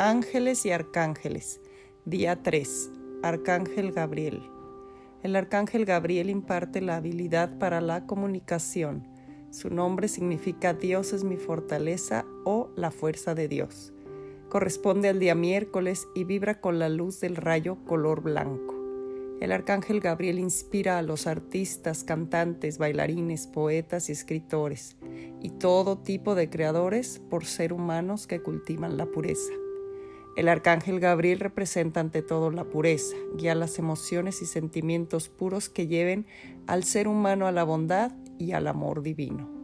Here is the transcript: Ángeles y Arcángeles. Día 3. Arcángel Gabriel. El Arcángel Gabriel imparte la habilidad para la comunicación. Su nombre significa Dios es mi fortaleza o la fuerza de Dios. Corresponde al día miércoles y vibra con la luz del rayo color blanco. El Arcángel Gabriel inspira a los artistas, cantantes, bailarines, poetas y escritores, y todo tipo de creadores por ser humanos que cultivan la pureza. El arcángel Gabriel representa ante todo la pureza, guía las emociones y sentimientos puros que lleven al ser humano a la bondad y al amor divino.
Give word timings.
Ángeles 0.00 0.66
y 0.66 0.72
Arcángeles. 0.72 1.60
Día 2.04 2.42
3. 2.42 2.90
Arcángel 3.22 3.92
Gabriel. 3.92 4.42
El 5.22 5.36
Arcángel 5.36 5.84
Gabriel 5.84 6.30
imparte 6.30 6.80
la 6.80 6.96
habilidad 6.96 7.58
para 7.60 7.80
la 7.80 8.04
comunicación. 8.04 9.06
Su 9.50 9.70
nombre 9.70 10.08
significa 10.08 10.74
Dios 10.74 11.12
es 11.12 11.22
mi 11.22 11.36
fortaleza 11.36 12.26
o 12.44 12.70
la 12.74 12.90
fuerza 12.90 13.36
de 13.36 13.46
Dios. 13.46 13.92
Corresponde 14.48 15.08
al 15.08 15.20
día 15.20 15.36
miércoles 15.36 16.08
y 16.16 16.24
vibra 16.24 16.60
con 16.60 16.80
la 16.80 16.88
luz 16.88 17.20
del 17.20 17.36
rayo 17.36 17.78
color 17.84 18.20
blanco. 18.20 18.74
El 19.40 19.52
Arcángel 19.52 20.00
Gabriel 20.00 20.40
inspira 20.40 20.98
a 20.98 21.02
los 21.02 21.28
artistas, 21.28 22.02
cantantes, 22.02 22.78
bailarines, 22.78 23.46
poetas 23.46 24.08
y 24.08 24.12
escritores, 24.12 24.96
y 25.40 25.50
todo 25.50 25.98
tipo 25.98 26.34
de 26.34 26.50
creadores 26.50 27.20
por 27.30 27.44
ser 27.44 27.72
humanos 27.72 28.26
que 28.26 28.42
cultivan 28.42 28.96
la 28.96 29.06
pureza. 29.06 29.52
El 30.36 30.48
arcángel 30.48 30.98
Gabriel 30.98 31.38
representa 31.38 32.00
ante 32.00 32.20
todo 32.20 32.50
la 32.50 32.64
pureza, 32.64 33.16
guía 33.36 33.54
las 33.54 33.78
emociones 33.78 34.42
y 34.42 34.46
sentimientos 34.46 35.28
puros 35.28 35.68
que 35.68 35.86
lleven 35.86 36.26
al 36.66 36.82
ser 36.82 37.06
humano 37.06 37.46
a 37.46 37.52
la 37.52 37.62
bondad 37.62 38.12
y 38.38 38.52
al 38.52 38.66
amor 38.66 39.02
divino. 39.02 39.63